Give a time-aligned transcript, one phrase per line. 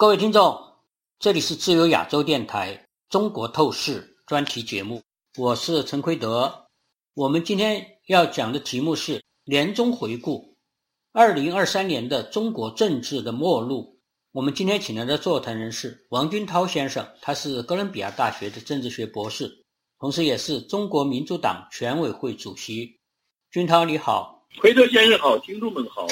[0.00, 0.56] 各位听众，
[1.18, 5.02] 这里是自由亚洲电台中国透视专题节目，
[5.36, 6.68] 我是陈奎德。
[7.14, 10.56] 我们今天要讲的题目是年终回顾，
[11.10, 13.98] 二零二三年的中国政治的末路。
[14.30, 19.64] 我们今天请来的座谈人士王军涛先生，他是哥伦比亚大学的政治学博士，
[19.98, 22.96] 同时也是中国民主党全委会主席。
[23.50, 26.06] 军涛你好，奎德先生好，听众们好，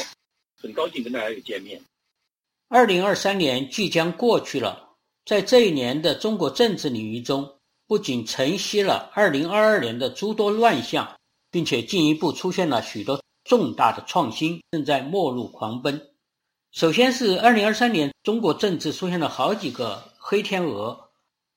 [0.61, 1.81] 很高兴跟大家又见面。
[2.69, 4.89] 二零二三年即将过去了，
[5.25, 7.49] 在这一年的中国政治领域中，
[7.87, 11.09] 不仅承袭了二零二二年的诸多乱象，
[11.53, 16.01] 并且进一步出现了许多重大的创新，正在末路狂奔。
[16.73, 20.99] 首先是二零二三年，中国政治出现了好几个黑天鹅，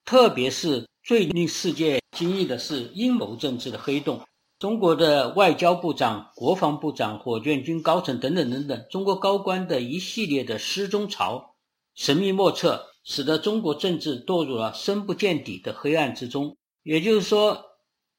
[0.04, 4.20] 特别是最令世界惊异的是阴谋政治的黑洞。
[4.60, 11.54] 中国的外交部长、国防部长、火箭军高层等等等等，中国高官的一系列的失踪潮，
[11.94, 16.54] 神秘莫测，使得中国政治堕入了深不见底的黑暗之中。
[16.82, 17.58] 也就是说，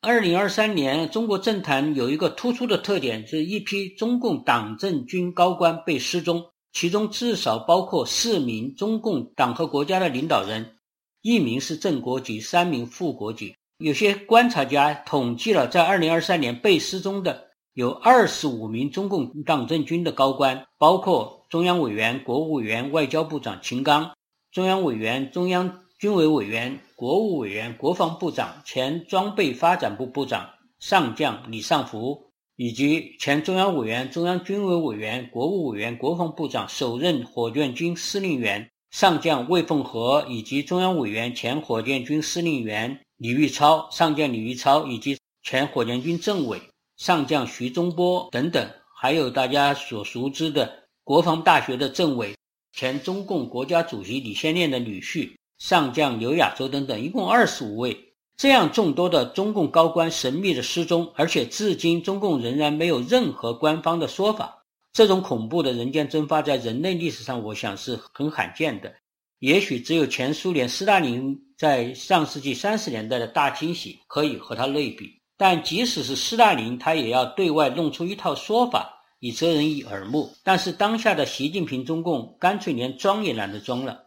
[0.02, 10.78] 二零二三年中国政坛有一个突出的特点，是一批中共党政军高官被失踪，其中至少包括四名中共党和国家的领导人，
[11.22, 13.54] 一名是正国级，三名副国级。
[13.82, 24.12] 有些观察家统计了，在二零二三年被失踪的有二十五名中共党政军的高官，包括中央委员、国务委员、外交部长秦刚，
[24.52, 30.48] 中央委员、中央军委委员、国务委员、国防部长、前装备发展部部长
[30.80, 43.00] 上将李尚福，以及前中央委员、中央军委委员、国务委员、国防部长、首任火箭军司令员上将魏凤和，以及中央委员、前火箭军司令员。
[43.22, 46.60] 李玉超上将李玉超以及前火箭军政委
[46.98, 48.68] 上将徐忠波等等，
[49.00, 52.36] 还有大家所熟知的国防大学的政委、
[52.74, 57.96] 前中共国家主席李先念的女婿上将刘亚洲等等，一共二十五位。
[58.38, 64.64] 这样众多的中共高官神秘的失踪，而且至今中共仍然没有任何官方的说法。
[64.94, 68.92] 这种恐怖的人间蒸发，在人类历史上，我想是很罕见的。
[69.38, 80.28] 也许只有前苏联斯大林在上世纪三十年代的大清洗可以和他类比，但即使是斯大林，他也要对外弄出一套说法以遮人以耳目。
[80.44, 84.06] 但是当下的习近平中共干脆连装也懒得装了，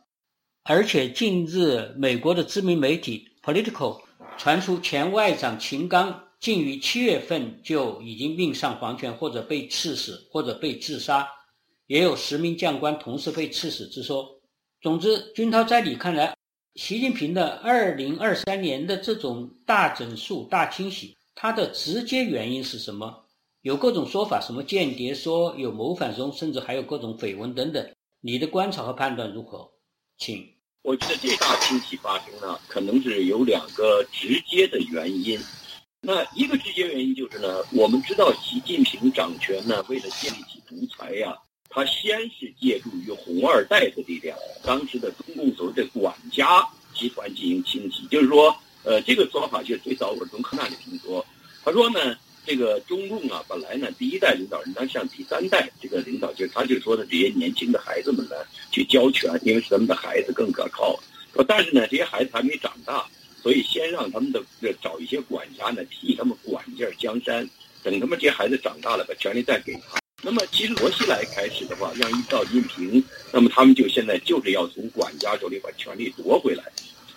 [0.64, 4.00] 而且近日美国的知名媒体 Political
[4.36, 11.24] 传出前外长秦刚近于七月份就已经命丧黄泉，或者被刺死，或者被自杀，
[11.86, 14.28] 也有十名将官同时被刺死之说。
[14.80, 16.34] 总之，军涛在你看来，
[16.74, 23.24] 习近平的二零二三年的这种大整肃、大清洗，它的直接原因是什么？
[23.62, 27.88] 有各种说法，什么间谍说，有谋反中，甚至还有各种绯闻等等。
[28.20, 29.70] 你的观察和判断如何？
[30.18, 30.44] 请。
[30.82, 35.38] 我觉得这大清洗发生呢，可能是有两个直接的原因。
[36.00, 41.34] 那一个直接原因就是呢，我们知道习近平掌权呢，为了建立起独裁呀。
[41.74, 46.64] 他先是借助于红二代的力量，当时的中共所谓的管家
[46.94, 51.26] 集团进行清洗，就是说，呃，这个说法就最早我是从柯那里听说。
[51.64, 58.36] 他说呢，这个中共啊，本来呢，第一代领导人他向第三代这个领导，就是他就说的这些年轻的孩子们呢，
[58.70, 60.96] 去交权，因为是他们的孩子更可靠。
[61.34, 63.04] 说但是呢，这些孩子还没长大，
[63.42, 64.40] 所以先让他们的
[64.80, 67.50] 找一些管家呢，替他们管一下江山，
[67.82, 70.03] 等他们这些孩子长大了，把权力再给他。
[70.24, 76.64] 那么，其实罗西来开始的话，让一到习近平，那么他们就现在就是要从管家手里把权力夺回来，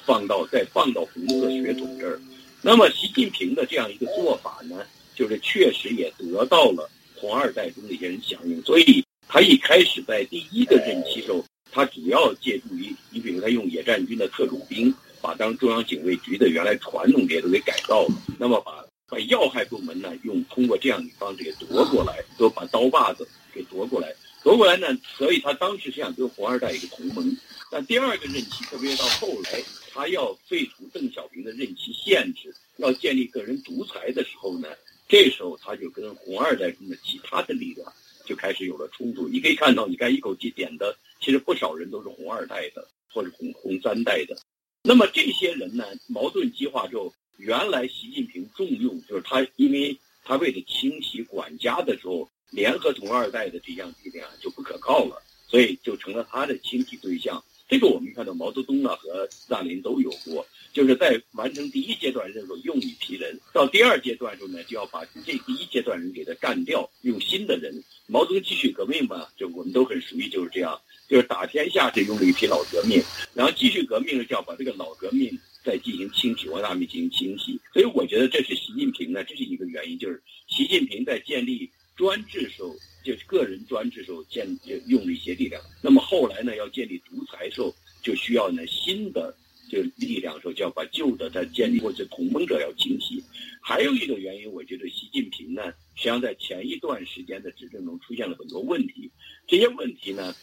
[0.05, 2.19] 放到再放到红色血统这儿。
[2.61, 4.85] 那么，习近平的这样一个做法呢，
[5.15, 8.61] 就是确实也得到了红二代中的一些人响应。
[8.63, 18.83] 所以，他一开始在第一个任期时候，他主要借助于，你比如他用野战军的特种兵，把当中央警卫局的原来传统这些都给改造了，那么把。
[19.09, 24.13] 把要害部门呢，用通过这样的方式给夺过来，都把刀把子给夺过来，
[24.43, 24.87] 夺过来呢，
[25.17, 27.37] 所以他当时是想跟红二代一个同盟。
[27.71, 34.67] 但第二个任期，特别到后来，他要废除邓小平的任期限制，要建立个人独裁的时候呢，
[35.07, 37.91] 这时候他就跟红二代中的其他的力量
[38.25, 39.29] 就开始有了冲突。
[39.29, 44.37] 你可以看到，你看一口气点的，其实不少人都是红二代的或者红红三代的。
[44.81, 47.13] 那么这些人呢，矛盾激化之后。
[47.37, 57.43] 原来习近平重用，就是他，因为他为了清洗管家的时候，联合同二代的这项力量就不可靠了，所以就成了他的清洗对象。
[57.69, 67.83] 这个我们看到毛泽东啊和斯大林都有过，就是在完成第一阶段任务用一批人，到第二阶段时候呢，就要把这第一阶段人给他干掉，用新的人。
[68.07, 70.79] 毛泽东继续革命嘛，就我们都很熟悉，就是这样。
[71.09, 73.01] 就是打天下是用了一批老革命，
[73.33, 77.59] 然后继续革命呢，就要把这个老革命在进行清洗，往大面进行清洗。
[77.73, 82.73] 所以我觉得这是习近平呢，这是一个原因，就是习近平在建立专制时候，
[83.03, 84.47] 就是个人专制时候建
[84.87, 85.61] 用了一些力量。
[85.81, 89.35] 那么后来呢，要建立独裁时候，就需要呢新的
[89.69, 93.21] 就力量时候，就要把旧的再建立，或者同盟者要清洗。
[93.61, 95.63] 还有一个原因，我觉得习近平呢，
[95.95, 99.11] 实际上在前一段时间的执政中出现了很多问题，
[99.45, 100.33] 这些问题呢。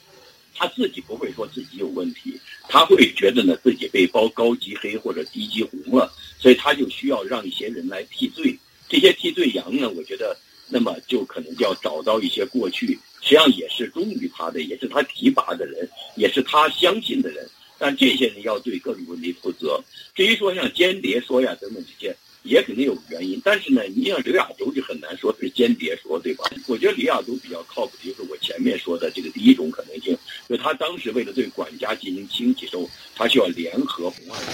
[0.55, 8.59] 他自己不会说自己有问题，他会觉得呢自己被包高级黑或者低级红了，所以他就需要让一些人来替罪。
[8.89, 10.37] 这些替罪羊呢，我觉得
[10.69, 17.49] 那么就可能就要找到一些过去实际上也是忠于他的，也是他提拔的人，也是他相信的人。
[17.79, 19.83] 但这些人要对各种问题负责。
[20.15, 22.17] 至于说像间谍说呀等等这些。
[22.45, 26.45] 也肯定有原因，但是呢，你像刘亚洲就很难说是间谍说，对吧？
[26.67, 30.15] 我觉得李亚洲比较靠谱的，就是我前面说的这个第一种可能性，
[30.47, 32.87] 就他当时为了对管家进行清洗时候，
[33.17, 34.53] 他需要联合红二代。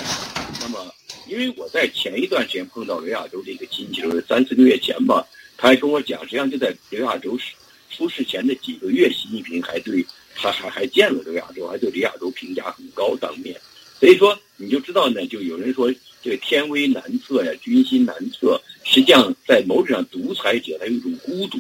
[0.61, 0.95] 那么，
[1.27, 5.27] 因为我在前一段时间碰到刘亚洲这个亲戚，就是三四个月前吧，
[5.57, 7.37] 他还跟我讲，实际上就在刘亚洲
[7.91, 10.07] 出事前的几个月，习近平还对
[10.37, 13.61] 他还还见了刘亚洲，还对李亚洲评价很高，当面。
[13.99, 15.93] 所以说，你就知道呢，就有人说。
[16.23, 18.61] 这个天威难测呀，军心难测。
[18.85, 21.59] 实际上，在某种上，独裁者他有一种孤独，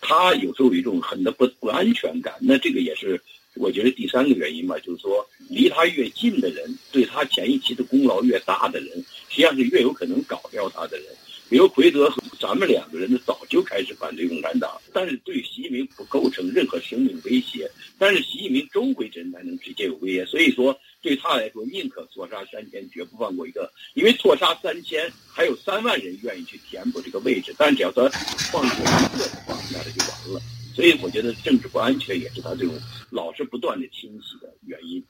[0.00, 2.34] 他有时候有一种很的不不安全感。
[2.40, 3.20] 那这个也是
[3.54, 8.88] 我觉得第三个原因吧，就是说，离他越近的人，对他前一期的功劳越大的人，
[9.30, 11.06] 实际上是越有可能搞掉他的人。
[11.48, 17.70] 比如奎德和咱们两个人呢，早就开始反对共产党，但是对习近平不构成任何生命威胁。
[17.98, 20.78] 但是习近平周围人才能直接有威胁，所以说。
[21.02, 23.71] 对他来说，宁可错杀三千，绝不放过一个。
[24.02, 27.54] 因为错杀三千，还有三万人愿意去填补这个位置。
[27.56, 28.08] 但只要他
[28.50, 30.42] 放过一个，的话，那就完了。
[30.74, 32.74] 所以我觉得政治不安全也是他这种
[33.10, 35.00] 老是不断的清洗的原因。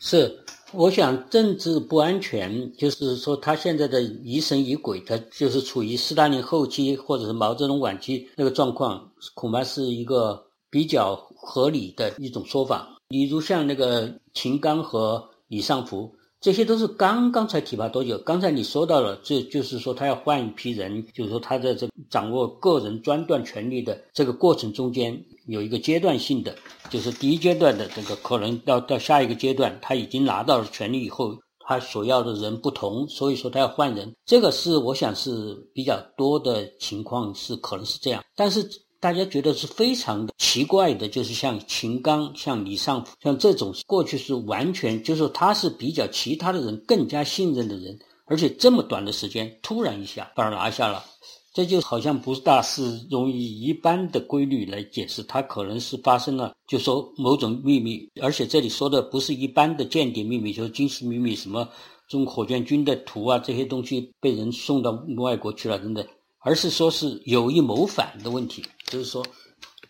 [0.00, 0.36] 是，
[0.72, 12.88] 我想政治不安全，就是说他现在的疑神疑鬼，他就是处于斯大林后期或者是毛泽东晚期那个状况，恐怕是一个比较合理的一种说法。
[13.06, 16.12] 比如像那个秦刚和李尚福，
[16.46, 18.16] 这些都是刚刚才提拔多久？
[18.18, 26.54] 刚才你说到了，这就是说他要换一批人，就是说他在这掌握个人专断权力的这个过程中间有一个阶段性的，
[26.88, 38.64] 就是第一阶段的这个可能到到下一个阶段，他已经拿到了权力以后，他所要的人不同，所以说他要换人，这个是我想是比较多的情况是可能是这样，但是。
[39.06, 51.04] 大家觉得是非常的奇怪的，就是像秦刚、像李尚福、像这种过去是完全就是他是比较其他的人更加信任的人，而且这么短的时间突然一下把他拿下了，
[51.54, 61.68] 这就好像不大是容易一般的规律来解释，他可能是发生了，就说某种秘密，而且这里说的不是一般的间谍秘密，就是军事秘密，什么
[62.08, 66.04] 中火箭军的图啊这些东西被人送到外国去了等等。
[66.46, 69.26] 而是说是有意谋反的问题，就是说，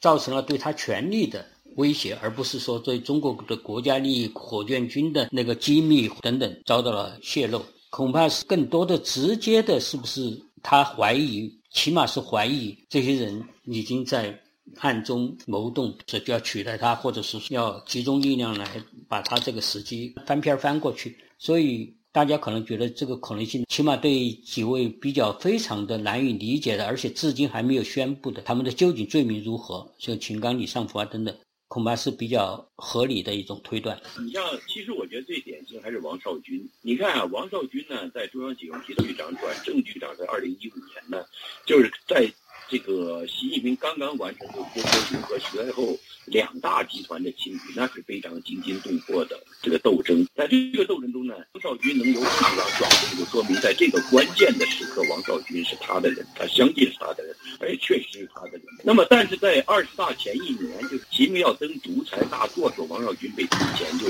[0.00, 1.44] 造成了对他权力的
[1.74, 7.62] 威胁，而不是说对中国的国家利益、火箭军的那个机密等等遭到了泄露。
[7.90, 14.40] 恐怕是更多的直接的，是不是他怀疑，起码是怀疑这些人已经在
[14.78, 18.66] 暗中谋动，这就要取代他，或者是要集中力量来
[19.06, 21.18] 把他这个时机翻篇翻过去。
[21.38, 21.94] 所以。
[22.16, 31.37] 大家可能觉得这个可能性，起码对几位比较非常的难以理解的，而且至今还没有宣布的，他们的究竟罪名如何，像秦刚、李尚福啊等等，
[31.68, 34.00] 恐怕是比较合理的一种推断。
[34.18, 36.66] 你像，其实我觉得最典型还是王少军。
[36.80, 41.23] 你看啊，王少军呢，在中央警局局长转正局长，在二零一五年呢，
[41.66, 42.26] 就是在。
[42.68, 45.96] 这个习近平刚刚完成对郭伯雄和徐爱厚
[46.26, 50.26] 两大集团的清理，那是非常惊心动魄的这个斗争。
[50.35, 58.62] 在这个斗争中呢，王少军能由局长转正，就说明在这个关键的时刻，王少军是他的人，他相信是他的人，而且确实是他的人。
[58.83, 64.06] 那么，但是在二十大前一年，就习近平要登独裁大座时，候，王少军被提前就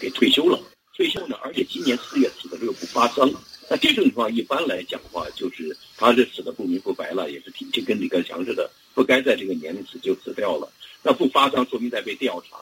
[0.00, 0.60] 给退休了。
[0.96, 3.30] 退休呢，而且今年四月死的又不发丧。
[3.70, 10.70] 那这种情况一般来讲的话，就是他是死的不明不白了，也是挺就跟李克强似的，不该在这个年龄死就死掉了。
[11.02, 12.56] 那不发丧说明在被调查，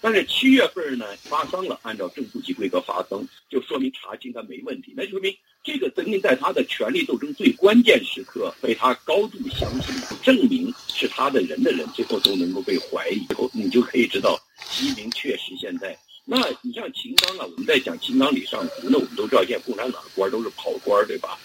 [0.00, 4.92] 但是七月份呢发丧了，按照正部级规格发丧，就说明查清他没问题。
[4.96, 14.38] 那就说明这个曾经在他的权力斗争最关键时刻被他高度相信、证明是他的人的人，最后都能够被怀疑，以后你就可以知道，
[14.68, 15.96] 习近平确实现在。
[16.26, 21.38] 那你像秦刚啊，我们在讲秦刚、李尚福，那我们都知道，现在共产党的官都是跑官，对吧？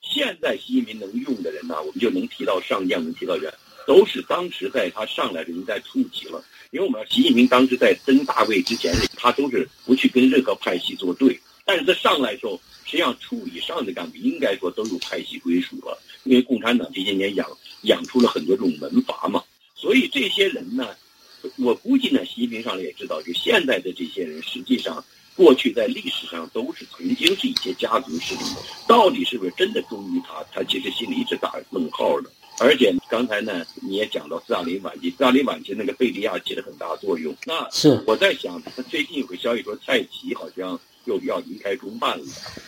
[0.00, 3.52] 现在习近平能用的人呢，我们就能提到上将，能提到人，
[3.86, 6.44] 都是当时在他上来的人在触及了。
[6.70, 11.38] 因为我们习近平当时在登大位之前，他都是不去跟任何派系作对。
[11.64, 17.46] 但是他上来时候，实际上处以上的干部应该说都有派系归属了，因为共产党这些年养
[17.82, 19.42] 养出了很多这种门阀嘛。
[19.74, 20.88] 所以这些人呢，
[21.58, 25.04] 我估计呢，习近平上来也知道，就现在的这些人，实际上
[25.36, 28.40] 过去在历史上都是曾经是一些家族势力，
[28.88, 32.30] 到底是不是真的忠于他，他其实心里一直打问号的。
[32.62, 37.34] 而且刚才呢，你也讲到斯大林晚期，斯大林晚期那个贝利亚起了很大作用。
[37.44, 42.24] 那是我在想，最近有个消息说蔡奇好像又要离开中办了，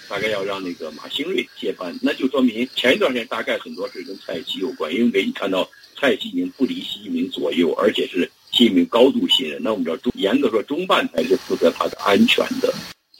[0.08, 9.62] 大概要让那个马兴瑞接班，那就说明前一段时间大概很多事跟蔡奇有关，因为你看到蔡奇已经不离习近平左右，而且是习近平高度信任。
[9.62, 12.74] 那我们知道中严格说中办才是负责他的安全的。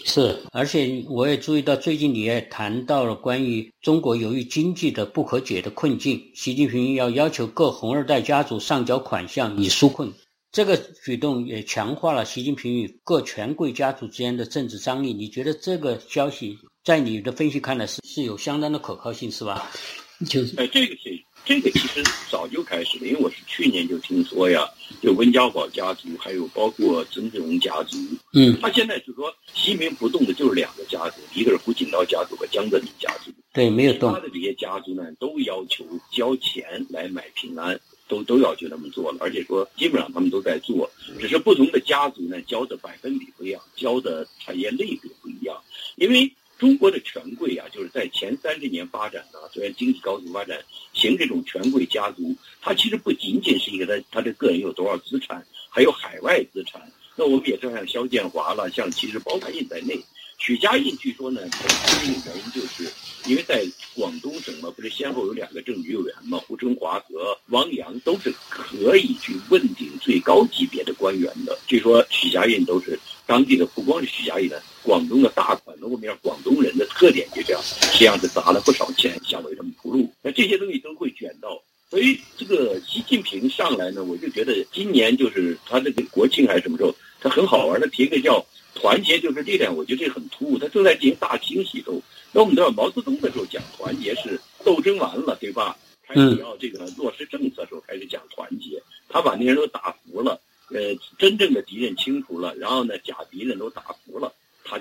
[0.06, 10.12] 是，而且我也注意到，最近你也谈到了关于中国由于经济的不可解的困境，习近平要要求各红二代家族上缴款项以纾困。
[10.52, 15.12] 这个举动也强化了习近平与各权贵家族之间的政治张力。
[15.12, 19.68] 你觉得这个消息在你的分析看来是是有相当的可靠性，是吧？
[20.26, 21.20] 就是，哎，这个是。
[21.46, 24.66] 这个其实早就开始了，因为我是去年就听说呀，
[25.02, 27.98] 就温家宝家族，还有包括曾志荣家族，
[28.32, 34.10] 嗯，他现在就说西民不动的就是两个家族，一个是胡锦涛家族和江泽民家族，对，没有动。
[34.10, 37.78] 他的这些家族呢，都要求交钱来买平安，
[38.08, 40.90] 都都要求那么做了，而且说基本上他们都在做，
[41.20, 45.62] 只是不同的家族呢交的百分比不一样，交的产业类别不一样，
[45.96, 46.32] 因为。
[46.64, 50.58] 中国的权贵啊，就是在前三十年发展呢，虽然经济高速发展，
[50.94, 56.80] 形这种权贵家族，他其实不仅仅是一个他他的个人有多少资产，还有海外资产。
[57.16, 60.02] 那我们也知道，像肖建华了，像其实包括印在内，
[60.38, 62.90] 许家印据说呢，其中一个原因就是
[63.26, 63.62] 因为在
[63.94, 71.58] 广东省嘛，不是先后有两个政局委员嘛，胡春华和汪洋都是可以去问鼎最高级别的官员的。
[71.66, 74.62] 据说许家印都是当地的，不光是许家印的。
[74.84, 80.08] 广东的大款，那我们讲广东人的特点就这样，实际上是砸了不少钱想为他们铺路。
[80.22, 81.60] 那这些东西都会卷到，
[81.90, 90.58] 所以这个习近平上来呢，我就觉得今年就是他这个国庆还是什么时候，他很好玩的提个叫团结，就是力量，我觉得这很突兀。
[90.58, 92.00] 他正在进行大清洗中。
[92.32, 95.76] 那我们知道毛泽东的时候讲团结是斗争完了，对吧？
[96.06, 100.38] 开始要这个落实政策的时候开始讲团结，他把那些人都打服了，
[100.70, 103.82] 呃，真正的敌人清除了，然后呢，假敌人都打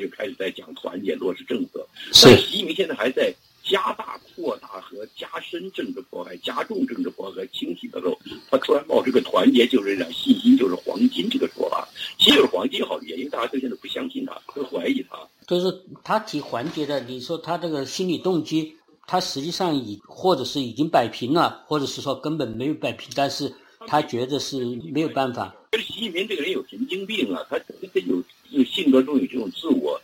[0.04, 1.88] 就开始在讲团结落实政策，
[2.24, 3.34] 但习近平现在还在
[3.64, 8.20] 加大、扩大和加深政治迫害、加重政治迫害、清洗的时候，
[8.52, 11.88] 他突然冒这个团结就是一点信心就是黄金这个说法，
[12.20, 15.18] 其实黄金好理解，因为大家都现在不相信他，都怀疑他。
[15.48, 18.76] 就是他提团结的，你说他这个心理动机，
[19.08, 23.54] 他实际上已或者是已经摆平了，或者是说根本没有摆平，但是
[23.88, 25.56] 他觉得是没有办法。
[25.74, 27.58] 习近平这个人有神经病啊，他
[28.94, 30.00] 格中有这种自我，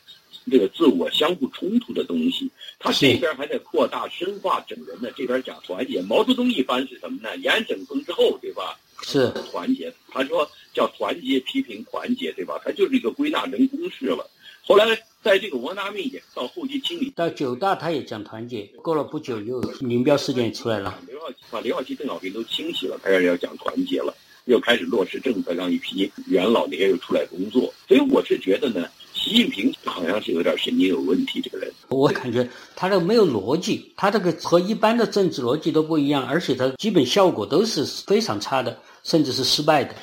[0.49, 2.49] 这个自我相互冲突的东西。
[2.79, 6.01] 他这边还在扩大、深化整人呢，这边讲团结。
[6.01, 7.37] 毛泽东一般是什么呢？
[7.37, 8.79] 严整风之后，对吧？
[9.03, 9.93] 是团结。
[10.09, 12.59] 他说叫团结、批评、团结，对吧？
[12.65, 14.27] 他就是一个归纳人公式了。
[14.63, 14.85] 后来
[15.21, 18.63] 在这个王大命也到后期清理，到九大他也讲团结。
[18.81, 20.99] 过了不久，又林彪事件出来了。
[21.07, 24.11] 刘少奇把刘少奇、邓小平都清洗了，他要要讲团结了。
[24.49, 31.39] 又开始落实政策，让一批元老那些又出来工作，所以我是觉得呢，习近平好像是有点神经有问题。
[31.39, 39.93] 这个人，我感觉他这个没有逻辑，他这个和一般的政治逻辑都不一样，而且他基本效果都是非常差的，甚至是失败的。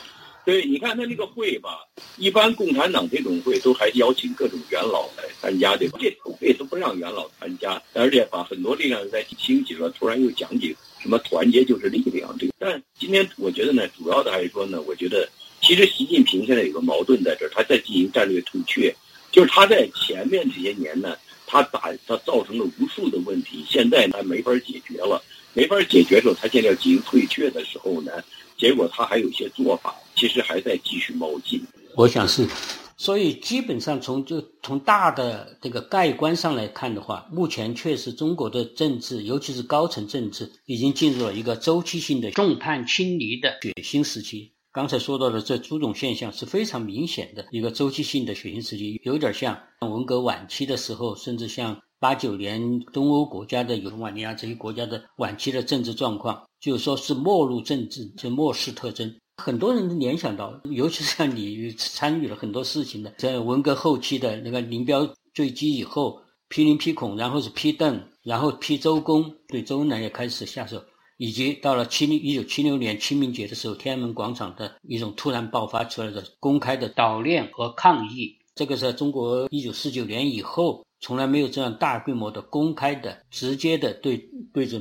[0.46, 1.80] 对，你看他那个会吧，
[2.18, 5.98] 一般共产党这种会都还邀请各种元老来参加，对吧？
[6.00, 10.76] 这种会都不让元老参加，而且把很多力量在清洗了，突然又讲起。
[11.02, 12.32] 什么团结就是力量？
[12.38, 15.28] 这个，但今天我觉得呢，主要的还是说呢，我觉得
[15.60, 18.94] 其实习近平现在有个矛盾在这儿，他在进行战略退却，
[19.32, 25.20] 就是他在前面这些年呢，他打他造成了无数的问题，现在他没法解决了，
[25.54, 28.12] 没法解决的时候，他现在要进行退却的时候呢，
[28.56, 31.62] 结果他还有一些做法，其实还在继续冒进。
[31.94, 32.48] 我想是。
[32.98, 44.50] 所以，基本上从就从大的这个概观上来看的话，目前确实中国的政治，尤其是高层政治，已经进入了一个周期性的众叛亲离的血腥时期。
[44.72, 59.14] 刚才说到的这诸种现象是非常明显的一个周期性的血腥时期，有点像文革晚期的时候，甚至像八九年东欧国家的尤文尼亚这些国家的晚期的政治状况，就说是末路政治，就末世特征。
[59.36, 70.82] 很多人联想到，尤其是像你参与了很多事情的，在文革后期的那个林彪坠机以后，批林批孔，然后是批邓，然后批周公，对周恩来也开始下手。
[71.18, 84.18] 以及到了七零一九七六年清明节的时候，天安门广场的一种突然爆发出来的公开的悼念和抗议，这个在中国一九四九年以后从来没有这样大规模的公开的、直接的对
[84.52, 84.78] 对着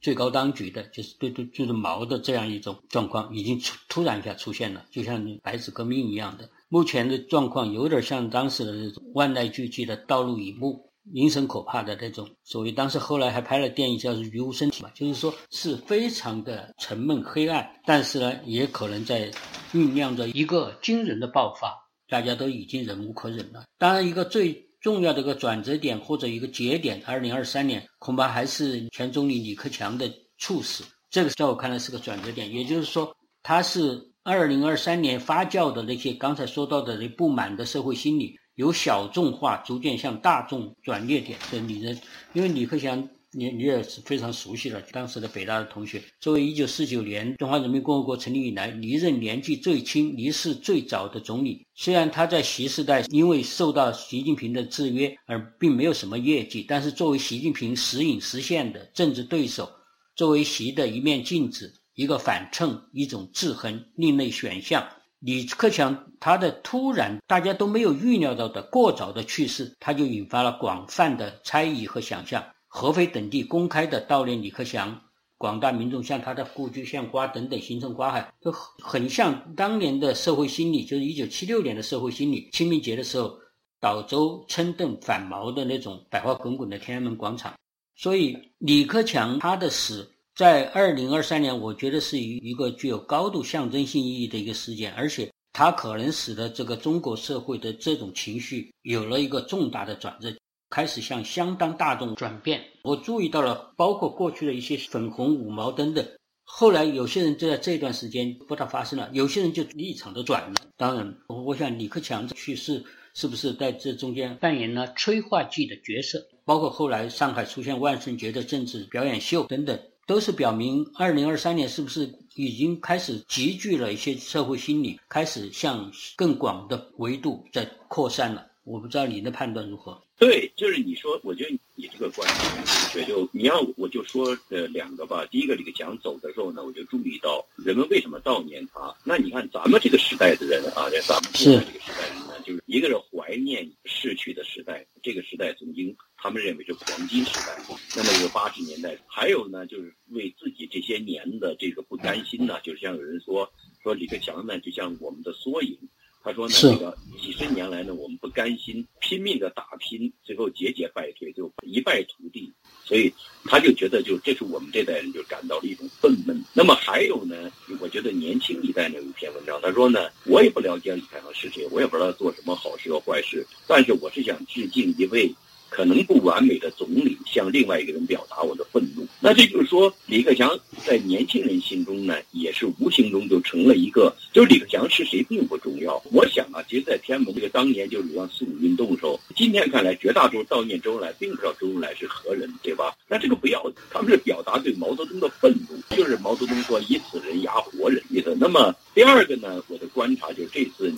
[0.00, 6.48] 最高当局的，就是对对就是毛的这样一种状况，已经突突然一下出现了，就像白纸革命一样的。
[6.68, 10.84] 目前的状况有点像当时的那种万籁俱寂的道路以幕。
[11.12, 19.30] 阴森可怕的那种，所以当时后来还拍了电影叫做《鱼无身体》嘛，就是说是非常的沉闷黑暗，但是呢，也可能在
[19.72, 21.72] 酝酿着一个惊人的爆发，
[22.08, 23.62] 大家都已经忍无可忍了。
[23.78, 38.36] 当然，一个最重要的一个转折点或者一个节点，二零二三年恐怕还是前总理李克强的猝死，这个在我看来是个转折点，也就是说，他是二零二三年发酵的那些刚才说到的那不满的社会心理。
[38.56, 42.00] 由小众化逐渐向大众转捩点的女人，
[42.32, 43.06] 因为李克强，
[43.36, 46.02] 你你也是非常熟悉了，当时的北大的同学。
[46.18, 59.70] 作为一九四九年中华人民共和国成立以来离任年纪最轻、离世最早的总理，虽然他在习时代因为受到习近平的制约而并没有什么业绩，但是作为习近平时隐时现的政治对手，
[60.14, 64.82] 作为习的一面镜子、一个反衬、一种制衡、另类选项。
[65.20, 72.42] 李克强他的突然，大家都没有预料到的过早的去世，他就引发了广泛的猜疑和想象。
[72.78, 75.00] 合肥等地公开的悼念李克强，
[75.38, 82.50] 广大民众向他的故居献花等等，形成瓜海，都很像当年的社会心理，就是一九七六年的社会心理。
[82.52, 83.34] 清明节的时候，
[83.80, 87.54] 倒周称邓反毛的那种百花滚滚的天安门广场。
[87.96, 90.12] 所以，李克强他的死。
[90.34, 100.30] 在二零二三年，我觉得是一一个具有高度象征性意义的一个事件，而且它可能使得这个中国社会的这种情绪有了一个重大的转折，
[100.76, 102.62] 开始向相当大众转变。
[102.82, 106.06] 我注意到了，包括过去的一些粉红五毛等等，
[106.44, 110.56] 后来有些人就在这段时间不大发生了，有些人就立场都转了。
[110.76, 116.22] 当然，我想李克强去世是不是在这中间扮演了催化剂的角色？
[116.44, 119.80] 包括后来上海出现万圣节的政治表演秀等等。
[120.06, 128.46] 都是表明，二零二三年是不是已经开始集聚了一些社会心理，开始向更广的维度在扩散了？
[128.62, 130.02] 我不知道你的判断如何。
[130.18, 133.04] 对，就是你说，我觉得你这个观点正确。
[133.04, 135.26] 就你要我就说呃两个吧。
[135.30, 138.94] 第一个，李克强走的时候呢，我就注意到人们为什么悼念他。
[139.04, 145.94] 那你看咱们这个时代的人啊，在咱们现在这个时代人呢，就是一个是怀念逝去的时代，这个时代曾经。
[146.18, 147.62] 他们认为是黄金时代，
[147.94, 148.96] 那么是八十年代。
[149.06, 153.48] 还有呢，就是为自己这些年的这个不甘心呢，就是像有人说
[153.82, 155.78] 说李克强呢，就像我们的缩影。
[156.26, 162.52] 他说呢，这个几十年来呢，我们不甘心，拼命的打拼，最后节节败退，就一败涂地。
[162.84, 166.36] 所以他就觉得，就这是我们这代人就感到了一种愤懑。
[166.52, 175.32] 那么还有呢，我觉得年轻一代呢有一篇文章，他说呢，我也不了解李开复是谁，我也不知道做什么好事和坏事，但是我是想致敬一位。
[175.76, 186.02] 可能不完美的总理向另外一个人表达我的愤怒，那这就是说，李克强在年轻人心中呢，也是无形中就成了一个，就是李克强是谁并不重要。
[186.10, 192.96] 我想啊，其实，在天安门这个当年就是五四五运动的时候，今天看来，绝大多数悼念周恩来，并不知道周恩来是何人，对吧？
[193.06, 198.34] 那这个不要，他们是表达对毛泽东的愤怒，就是毛泽东说以死人压活人意思。
[198.40, 200.90] 那么第二个呢，我的观察就是这次。